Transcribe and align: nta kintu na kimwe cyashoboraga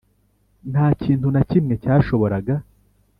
nta 0.71 0.85
kintu 1.01 1.27
na 1.35 1.41
kimwe 1.49 1.73
cyashoboraga 1.83 2.55